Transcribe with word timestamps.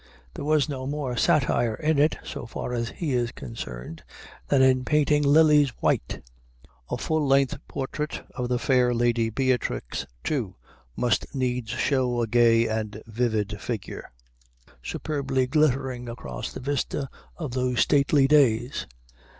There 0.33 0.43
was 0.45 0.67
no 0.67 0.87
more 0.87 1.15
satire 1.15 1.75
in 1.75 1.99
it, 1.99 2.17
so 2.23 2.47
far 2.47 2.73
as 2.73 2.89
he 2.89 3.13
is 3.13 3.31
concerned, 3.31 4.01
than 4.47 4.63
in 4.63 4.83
painting 4.83 5.21
lilies 5.21 5.69
white. 5.79 6.23
A 6.89 6.97
full 6.97 7.23
length 7.27 7.55
portrait 7.67 8.19
of 8.33 8.49
the 8.49 8.57
fair 8.57 8.95
Lady 8.95 9.29
Beatrix, 9.29 10.07
too, 10.23 10.55
must 10.95 11.27
needs 11.35 11.69
show 11.69 12.19
a 12.19 12.25
gay 12.25 12.67
and 12.67 13.03
vivid 13.05 13.61
figure, 13.61 14.11
superbly 14.81 15.45
glittering 15.45 16.09
across 16.09 16.51
the 16.51 16.61
vista 16.61 17.07
of 17.37 17.51
those 17.51 17.81
stately 17.81 18.27
days. 18.27 18.87